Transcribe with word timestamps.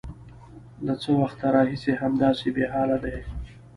_له 0.85 0.93
څه 1.01 1.09
وخته 1.21 1.45
راهيسې 1.55 1.91
همداسې 2.01 2.47
بېحاله 2.55 2.97
دی؟ 3.03 3.17